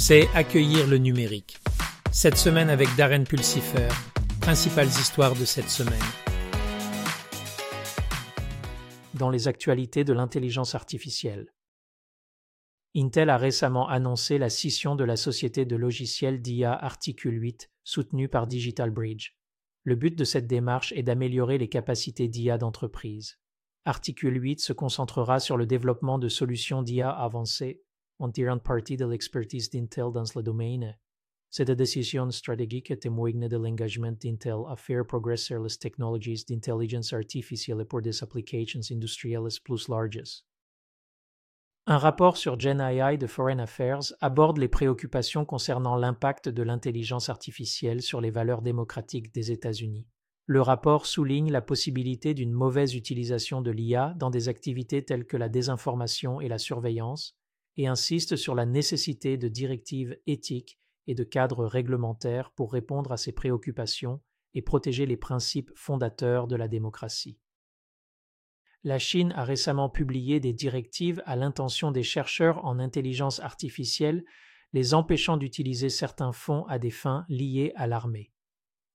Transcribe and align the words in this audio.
c'est 0.00 0.28
accueillir 0.34 0.86
le 0.86 0.96
numérique. 0.96 1.58
Cette 2.10 2.38
semaine 2.38 2.70
avec 2.70 2.88
Darren 2.96 3.24
Pulsifer, 3.24 3.88
principales 4.40 4.88
histoires 4.88 5.34
de 5.34 5.44
cette 5.44 5.68
semaine. 5.68 6.00
Dans 9.12 9.28
les 9.28 9.46
actualités 9.46 10.02
de 10.02 10.14
l'intelligence 10.14 10.74
artificielle. 10.74 11.52
Intel 12.96 13.28
a 13.28 13.36
récemment 13.36 13.88
annoncé 13.88 14.38
la 14.38 14.48
scission 14.48 14.96
de 14.96 15.04
la 15.04 15.16
société 15.16 15.66
de 15.66 15.76
logiciels 15.76 16.40
d'IA 16.40 16.72
Articule 16.72 17.38
8, 17.38 17.70
soutenue 17.84 18.30
par 18.30 18.46
Digital 18.46 18.90
Bridge. 18.90 19.32
Le 19.84 19.96
but 19.96 20.16
de 20.16 20.24
cette 20.24 20.46
démarche 20.46 20.92
est 20.96 21.02
d'améliorer 21.02 21.58
les 21.58 21.68
capacités 21.68 22.26
d'IA 22.26 22.56
d'entreprise. 22.56 23.38
Articule 23.84 24.42
8 24.42 24.60
se 24.60 24.72
concentrera 24.72 25.40
sur 25.40 25.58
le 25.58 25.66
développement 25.66 26.18
de 26.18 26.28
solutions 26.28 26.82
d'IA 26.82 27.10
avancées 27.10 27.82
en 28.20 28.30
tirant 28.30 28.58
parti 28.58 28.96
de 28.96 29.06
l'expertise 29.06 29.70
d'Intel 29.70 30.12
dans 30.12 30.24
le 30.36 30.42
domaine. 30.42 30.96
Cette 31.48 31.72
décision 31.72 32.30
stratégique 32.30 33.00
témoigne 33.00 33.48
de 33.48 33.56
l'engagement 33.56 34.12
d'Intel 34.12 34.62
à 34.68 34.76
faire 34.76 35.04
progresser 35.04 35.56
les 35.58 35.76
technologies 35.76 36.44
d'intelligence 36.48 37.12
artificielle 37.12 37.84
pour 37.86 38.02
des 38.02 38.22
applications 38.22 38.80
industrielles 38.92 39.48
plus 39.64 39.88
larges. 39.88 40.44
Un 41.86 41.98
rapport 41.98 42.36
sur 42.36 42.60
GenAI 42.60 43.16
de 43.16 43.26
Foreign 43.26 43.58
Affairs 43.58 44.12
aborde 44.20 44.58
les 44.58 44.68
préoccupations 44.68 45.44
concernant 45.44 45.96
l'impact 45.96 46.48
de 46.48 46.62
l'intelligence 46.62 47.30
artificielle 47.30 48.02
sur 48.02 48.20
les 48.20 48.30
valeurs 48.30 48.62
démocratiques 48.62 49.34
des 49.34 49.50
États-Unis. 49.50 50.06
Le 50.46 50.60
rapport 50.60 51.06
souligne 51.06 51.50
la 51.50 51.62
possibilité 51.62 52.34
d'une 52.34 52.52
mauvaise 52.52 52.94
utilisation 52.94 53.62
de 53.62 53.70
l'IA 53.70 54.14
dans 54.18 54.30
des 54.30 54.48
activités 54.48 55.04
telles 55.04 55.26
que 55.26 55.36
la 55.36 55.48
désinformation 55.48 56.40
et 56.40 56.48
la 56.48 56.58
surveillance, 56.58 57.39
et 57.80 57.86
insiste 57.86 58.36
sur 58.36 58.54
la 58.54 58.66
nécessité 58.66 59.38
de 59.38 59.48
directives 59.48 60.18
éthiques 60.26 60.78
et 61.06 61.14
de 61.14 61.24
cadres 61.24 61.64
réglementaires 61.64 62.50
pour 62.50 62.74
répondre 62.74 63.10
à 63.10 63.16
ces 63.16 63.32
préoccupations 63.32 64.20
et 64.52 64.60
protéger 64.60 65.06
les 65.06 65.16
principes 65.16 65.70
fondateurs 65.74 66.46
de 66.46 66.56
la 66.56 66.68
démocratie. 66.68 67.38
La 68.84 68.98
Chine 68.98 69.32
a 69.34 69.44
récemment 69.44 69.88
publié 69.88 70.40
des 70.40 70.52
directives 70.52 71.22
à 71.24 71.36
l'intention 71.36 71.90
des 71.90 72.02
chercheurs 72.02 72.62
en 72.66 72.78
intelligence 72.78 73.40
artificielle 73.40 74.26
les 74.74 74.92
empêchant 74.92 75.38
d'utiliser 75.38 75.88
certains 75.88 76.32
fonds 76.32 76.66
à 76.66 76.78
des 76.78 76.90
fins 76.90 77.24
liées 77.30 77.72
à 77.76 77.86
l'armée. 77.86 78.30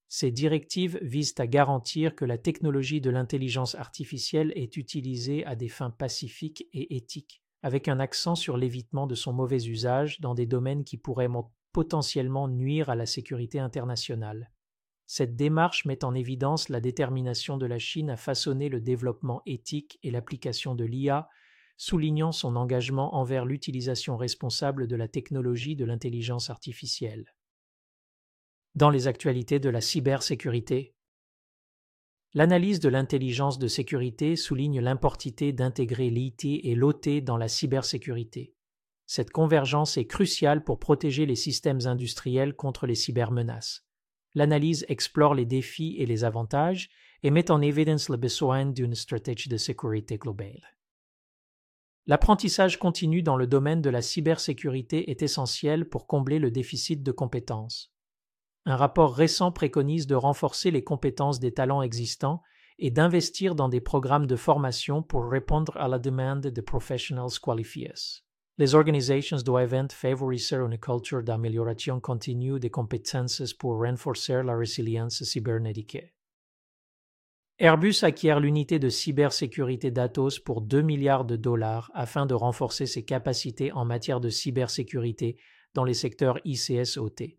Ces 0.06 0.30
directives 0.30 1.00
visent 1.02 1.34
à 1.38 1.48
garantir 1.48 2.14
que 2.14 2.24
la 2.24 2.38
technologie 2.38 3.00
de 3.00 3.10
l'intelligence 3.10 3.74
artificielle 3.74 4.52
est 4.54 4.76
utilisée 4.76 5.44
à 5.44 5.56
des 5.56 5.68
fins 5.68 5.90
pacifiques 5.90 6.68
et 6.72 6.94
éthiques, 6.96 7.42
avec 7.66 7.88
un 7.88 7.98
accent 7.98 8.36
sur 8.36 8.56
l'évitement 8.56 9.08
de 9.08 9.16
son 9.16 9.32
mauvais 9.32 9.64
usage 9.64 10.20
dans 10.20 10.34
des 10.34 10.46
domaines 10.46 10.84
qui 10.84 10.98
pourraient 10.98 11.26
potentiellement 11.72 12.46
nuire 12.46 12.90
à 12.90 12.94
la 12.94 13.06
sécurité 13.06 13.58
internationale. 13.58 14.52
Cette 15.06 15.34
démarche 15.34 15.84
met 15.84 16.04
en 16.04 16.14
évidence 16.14 16.68
la 16.68 16.80
détermination 16.80 17.56
de 17.56 17.66
la 17.66 17.80
Chine 17.80 18.08
à 18.08 18.16
façonner 18.16 18.68
le 18.68 18.80
développement 18.80 19.42
éthique 19.46 19.98
et 20.04 20.12
l'application 20.12 20.76
de 20.76 20.84
l'IA, 20.84 21.28
soulignant 21.76 22.30
son 22.30 22.54
engagement 22.54 23.16
envers 23.16 23.44
l'utilisation 23.44 24.16
responsable 24.16 24.86
de 24.86 24.94
la 24.94 25.08
technologie 25.08 25.74
de 25.74 25.84
l'intelligence 25.84 26.50
artificielle. 26.50 27.34
Dans 28.76 28.90
les 28.90 29.08
actualités 29.08 29.58
de 29.58 29.70
la 29.70 29.80
cybersécurité, 29.80 30.94
L'analyse 32.36 32.80
de 32.80 32.90
l'intelligence 32.90 33.58
de 33.58 33.66
sécurité 33.66 34.36
souligne 34.36 34.82
l'importité 34.82 35.54
d'intégrer 35.54 36.10
l'IT 36.10 36.44
et 36.44 36.74
l'OT 36.74 37.22
dans 37.22 37.38
la 37.38 37.48
cybersécurité. 37.48 38.52
Cette 39.06 39.30
convergence 39.30 39.96
est 39.96 40.04
cruciale 40.04 40.62
pour 40.62 40.78
protéger 40.78 41.24
les 41.24 41.34
systèmes 41.34 41.86
industriels 41.86 42.54
contre 42.54 42.86
les 42.86 42.94
cybermenaces. 42.94 43.86
L'analyse 44.34 44.84
explore 44.90 45.34
les 45.34 45.46
défis 45.46 45.96
et 45.98 46.04
les 46.04 46.24
avantages 46.24 46.90
et 47.22 47.30
met 47.30 47.50
en 47.50 47.62
évidence 47.62 48.10
le 48.10 48.18
besoin 48.18 48.66
d'une 48.66 48.94
stratégie 48.94 49.48
de 49.48 49.56
sécurité 49.56 50.18
globale. 50.18 50.76
L'apprentissage 52.06 52.78
continu 52.78 53.22
dans 53.22 53.38
le 53.38 53.46
domaine 53.46 53.80
de 53.80 53.88
la 53.88 54.02
cybersécurité 54.02 55.10
est 55.10 55.22
essentiel 55.22 55.88
pour 55.88 56.06
combler 56.06 56.38
le 56.38 56.50
déficit 56.50 57.02
de 57.02 57.12
compétences. 57.12 57.95
Un 58.68 58.74
rapport 58.74 59.14
récent 59.14 59.52
préconise 59.52 60.08
de 60.08 60.16
renforcer 60.16 60.72
les 60.72 60.82
compétences 60.82 61.38
des 61.38 61.52
talents 61.52 61.82
existants 61.82 62.42
et 62.80 62.90
d'investir 62.90 63.54
dans 63.54 63.68
des 63.68 63.80
programmes 63.80 64.26
de 64.26 64.34
formation 64.34 65.04
pour 65.04 65.30
répondre 65.30 65.76
à 65.76 65.86
la 65.86 66.00
demande 66.00 66.40
de 66.40 66.60
professionals 66.60 67.38
qualifiés. 67.40 67.94
Les 68.58 68.74
organisations 68.74 69.36
doivent 69.36 69.86
favoriser 69.90 70.56
une 70.56 70.78
culture 70.78 71.22
d'amélioration 71.22 72.00
continue 72.00 72.58
des 72.58 72.70
compétences 72.70 73.54
pour 73.54 73.78
renforcer 73.78 74.42
la 74.42 74.56
résilience 74.56 75.22
cybernétique. 75.22 75.98
Airbus 77.58 78.02
acquiert 78.02 78.40
l'unité 78.40 78.80
de 78.80 78.88
cybersécurité 78.88 79.92
d'Atos 79.92 80.40
pour 80.40 80.60
2 80.60 80.82
milliards 80.82 81.24
de 81.24 81.36
dollars 81.36 81.90
afin 81.94 82.26
de 82.26 82.34
renforcer 82.34 82.86
ses 82.86 83.04
capacités 83.04 83.70
en 83.72 83.84
matière 83.84 84.20
de 84.20 84.28
cybersécurité 84.28 85.38
dans 85.72 85.84
les 85.84 85.94
secteurs 85.94 86.40
ICS-OT. 86.44 87.38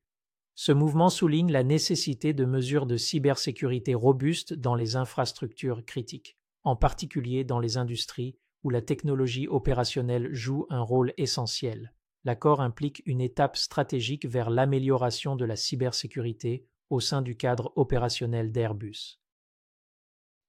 Ce 0.59 0.71
mouvement 0.71 1.09
souligne 1.09 1.51
la 1.51 1.61
nécessité 1.61 2.33
de 2.33 2.43
mesures 2.43 2.87
de 2.87 2.97
cybersécurité 2.97 3.93
robustes 3.93 4.55
dans 4.55 4.73
les 4.73 4.95
infrastructures 4.95 5.85
critiques, 5.85 6.35
en 6.63 6.75
particulier 6.75 7.43
dans 7.43 7.59
les 7.59 7.77
industries 7.77 8.39
où 8.63 8.71
la 8.71 8.81
technologie 8.81 9.47
opérationnelle 9.47 10.33
joue 10.33 10.65
un 10.71 10.81
rôle 10.81 11.13
essentiel. 11.17 11.93
L'accord 12.23 12.59
implique 12.59 13.03
une 13.05 13.21
étape 13.21 13.55
stratégique 13.55 14.25
vers 14.25 14.49
l'amélioration 14.49 15.35
de 15.35 15.45
la 15.45 15.55
cybersécurité 15.55 16.65
au 16.89 16.99
sein 17.01 17.21
du 17.21 17.37
cadre 17.37 17.71
opérationnel 17.75 18.51
d'Airbus. 18.51 19.19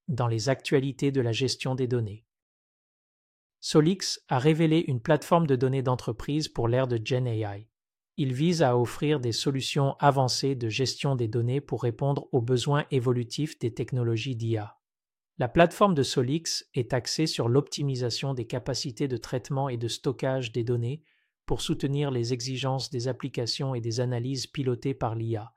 Dans 0.09 0.27
les 0.27 0.49
actualités 0.49 1.13
de 1.13 1.21
la 1.21 1.33
gestion 1.33 1.75
des 1.75 1.87
données. 1.87 2.25
Solix 3.61 4.25
a 4.29 4.39
révélé 4.39 4.87
une 4.89 5.03
plateforme 5.03 5.47
de 5.47 5.55
données 5.55 5.83
d'entreprise 5.83 6.49
pour 6.49 6.67
l'ère 6.67 6.89
de 6.89 6.97
GenAI. 6.97 7.69
Il 8.21 8.33
vise 8.33 8.63
à 8.63 8.77
offrir 8.77 9.21
des 9.21 9.31
solutions 9.31 9.95
avancées 10.01 10.57
de 10.57 10.69
gestion 10.69 11.15
des 11.15 11.29
données 11.29 11.61
pour 11.61 11.85
répondre 11.85 12.29
aux 12.33 12.43
besoins 12.43 12.85
évolutifs 12.91 13.61
des 13.61 13.73
technologies 13.73 14.35
d'IA. 14.35 14.77
La 15.39 15.47
plateforme 15.47 15.95
de 15.95 16.03
Solix 16.03 16.69
est 16.75 16.93
axée 16.95 17.29
sur 17.29 17.49
l'optimisation 17.49 18.35
des 18.35 18.45
capacités 18.45 19.07
de 19.07 19.17
traitement 19.17 19.69
et 19.69 19.77
de 19.77 19.87
stockage 19.87 20.51
des 20.51 20.65
données 20.65 21.05
pour 21.47 21.61
soutenir 21.61 22.11
les 22.11 22.33
exigences 22.33 22.91
des 22.91 23.07
applications 23.07 23.77
et 23.77 23.81
des 23.81 24.01
analyses 24.01 24.49
pilotées 24.49 24.95
par 24.95 25.15
l'IA. 25.15 25.53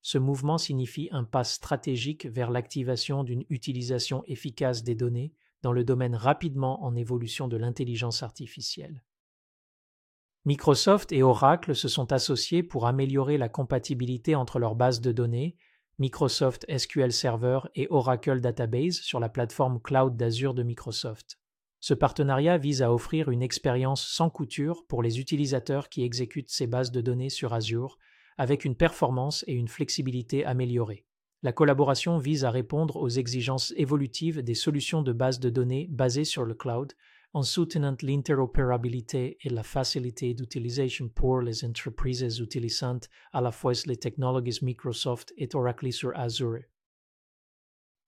Ce 0.00 0.16
mouvement 0.16 0.56
signifie 0.56 1.10
un 1.12 1.24
pas 1.24 1.44
stratégique 1.44 2.24
vers 2.24 2.50
l'activation 2.50 3.24
d'une 3.24 3.44
utilisation 3.50 4.24
efficace 4.24 4.84
des 4.84 4.94
données 4.94 5.34
dans 5.60 5.72
le 5.72 5.84
domaine 5.84 6.14
rapidement 6.14 6.82
en 6.82 6.96
évolution 6.96 7.46
de 7.46 7.58
l'intelligence 7.58 8.22
artificielle. 8.22 9.02
Microsoft 10.50 11.12
et 11.12 11.22
Oracle 11.22 11.76
se 11.76 11.86
sont 11.86 12.12
associés 12.12 12.64
pour 12.64 12.88
améliorer 12.88 13.38
la 13.38 13.48
compatibilité 13.48 14.34
entre 14.34 14.58
leurs 14.58 14.74
bases 14.74 15.00
de 15.00 15.12
données, 15.12 15.54
Microsoft 16.00 16.66
SQL 16.76 17.12
Server 17.12 17.60
et 17.76 17.86
Oracle 17.88 18.40
Database 18.40 18.96
sur 18.96 19.20
la 19.20 19.28
plateforme 19.28 19.80
cloud 19.80 20.16
d'Azure 20.16 20.54
de 20.54 20.64
Microsoft. 20.64 21.38
Ce 21.78 21.94
partenariat 21.94 22.58
vise 22.58 22.82
à 22.82 22.92
offrir 22.92 23.30
une 23.30 23.44
expérience 23.44 24.04
sans 24.04 24.28
couture 24.28 24.84
pour 24.88 25.04
les 25.04 25.20
utilisateurs 25.20 25.88
qui 25.88 26.02
exécutent 26.02 26.50
ces 26.50 26.66
bases 26.66 26.90
de 26.90 27.00
données 27.00 27.30
sur 27.30 27.54
Azure, 27.54 27.96
avec 28.36 28.64
une 28.64 28.74
performance 28.74 29.44
et 29.46 29.52
une 29.52 29.68
flexibilité 29.68 30.44
améliorées. 30.44 31.06
La 31.44 31.52
collaboration 31.52 32.18
vise 32.18 32.44
à 32.44 32.50
répondre 32.50 32.96
aux 32.96 33.08
exigences 33.08 33.72
évolutives 33.76 34.42
des 34.42 34.54
solutions 34.54 35.02
de 35.02 35.12
bases 35.12 35.38
de 35.38 35.48
données 35.48 35.86
basées 35.92 36.24
sur 36.24 36.44
le 36.44 36.54
cloud, 36.54 36.92
en 37.32 37.42
soutenant 37.42 37.96
l'interopérabilité 38.02 39.38
et 39.42 39.50
la 39.50 39.62
facilité 39.62 40.34
d'utilisation 40.34 41.08
pour 41.08 41.40
les 41.40 41.64
entreprises 41.64 42.38
utilisant 42.40 42.98
à 43.32 43.40
la 43.40 43.52
fois 43.52 43.72
les 43.86 43.96
technologies 43.96 44.58
Microsoft 44.62 45.32
et 45.36 45.48
Oracle 45.54 45.92
sur 45.92 46.16
Azure. 46.16 46.62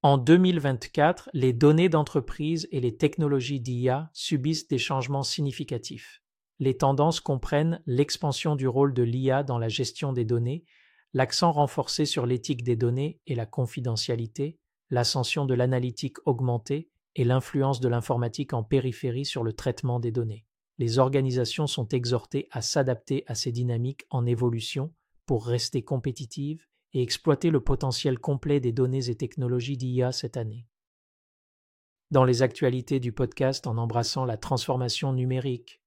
En 0.02 0.18
2024, 0.18 1.30
les 1.32 1.52
données 1.52 1.88
d'entreprise 1.88 2.66
et 2.72 2.80
les 2.80 2.96
technologies 2.96 3.60
d'IA 3.60 4.10
subissent 4.12 4.66
des 4.66 4.78
changements 4.78 5.22
significatifs. 5.22 6.22
Les 6.58 6.76
tendances 6.76 7.20
comprennent 7.20 7.80
l'expansion 7.86 8.56
du 8.56 8.66
rôle 8.66 8.94
de 8.94 9.04
l'IA 9.04 9.44
dans 9.44 9.58
la 9.58 9.68
gestion 9.68 10.12
des 10.12 10.24
données, 10.24 10.64
l'accent 11.12 11.52
renforcé 11.52 12.04
sur 12.04 12.26
l'éthique 12.26 12.64
des 12.64 12.74
données 12.74 13.20
et 13.26 13.36
la 13.36 13.46
confidentialité, 13.46 14.58
l'ascension 14.90 15.46
de 15.46 15.54
l'analytique 15.54 16.18
augmentée 16.26 16.91
et 17.14 17.24
l'influence 17.24 17.80
de 17.80 17.88
l'informatique 17.88 18.52
en 18.52 18.62
périphérie 18.62 19.24
sur 19.24 19.42
le 19.42 19.52
traitement 19.52 20.00
des 20.00 20.12
données. 20.12 20.46
Les 20.78 20.98
organisations 20.98 21.66
sont 21.66 21.88
exhortées 21.88 22.48
à 22.50 22.62
s'adapter 22.62 23.24
à 23.26 23.34
ces 23.34 23.52
dynamiques 23.52 24.06
en 24.10 24.26
évolution 24.26 24.92
pour 25.26 25.46
rester 25.46 25.82
compétitives 25.82 26.66
et 26.94 27.02
exploiter 27.02 27.50
le 27.50 27.60
potentiel 27.60 28.18
complet 28.18 28.60
des 28.60 28.72
données 28.72 29.08
et 29.08 29.14
technologies 29.14 29.76
d'IA 29.76 30.12
cette 30.12 30.36
année. 30.36 30.66
Dans 32.10 32.24
les 32.24 32.42
actualités 32.42 33.00
du 33.00 33.12
podcast 33.12 33.66
en 33.66 33.78
embrassant 33.78 34.24
la 34.24 34.36
transformation 34.36 35.12
numérique, 35.12 35.81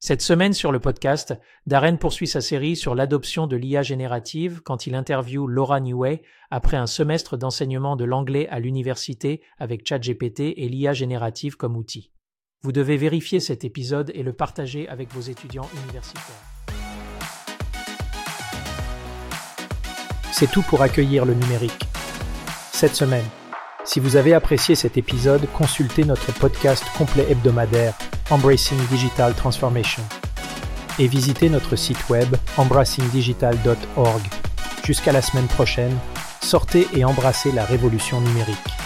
Cette 0.00 0.22
semaine 0.22 0.52
sur 0.52 0.70
le 0.70 0.78
podcast, 0.78 1.34
Darren 1.66 1.96
poursuit 1.96 2.28
sa 2.28 2.40
série 2.40 2.76
sur 2.76 2.94
l'adoption 2.94 3.48
de 3.48 3.56
l'IA 3.56 3.82
générative 3.82 4.60
quand 4.62 4.86
il 4.86 4.94
interviewe 4.94 5.48
Laura 5.48 5.80
Newey 5.80 6.22
après 6.52 6.76
un 6.76 6.86
semestre 6.86 7.36
d'enseignement 7.36 7.96
de 7.96 8.04
l'anglais 8.04 8.46
à 8.48 8.60
l'université 8.60 9.42
avec 9.58 9.84
ChatGPT 9.84 10.54
et 10.56 10.68
l'IA 10.68 10.92
générative 10.92 11.56
comme 11.56 11.76
outil. 11.76 12.12
Vous 12.62 12.70
devez 12.70 12.96
vérifier 12.96 13.40
cet 13.40 13.64
épisode 13.64 14.12
et 14.14 14.22
le 14.22 14.32
partager 14.32 14.88
avec 14.88 15.12
vos 15.12 15.20
étudiants 15.20 15.68
universitaires. 15.84 16.22
C'est 20.30 20.50
tout 20.50 20.62
pour 20.62 20.82
accueillir 20.82 21.24
le 21.24 21.34
numérique. 21.34 21.88
Cette 22.70 22.94
semaine, 22.94 23.24
si 23.88 24.00
vous 24.00 24.16
avez 24.16 24.34
apprécié 24.34 24.74
cet 24.74 24.98
épisode, 24.98 25.48
consultez 25.54 26.04
notre 26.04 26.30
podcast 26.32 26.84
complet 26.98 27.24
hebdomadaire 27.30 27.96
Embracing 28.28 28.78
Digital 28.90 29.32
Transformation 29.32 30.02
et 30.98 31.06
visitez 31.06 31.48
notre 31.48 31.74
site 31.74 32.10
web 32.10 32.36
embracingdigital.org. 32.58 34.22
Jusqu'à 34.84 35.12
la 35.12 35.22
semaine 35.22 35.46
prochaine, 35.46 35.96
sortez 36.42 36.86
et 36.92 37.06
embrassez 37.06 37.50
la 37.50 37.64
révolution 37.64 38.20
numérique. 38.20 38.77